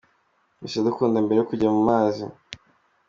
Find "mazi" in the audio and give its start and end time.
1.89-2.23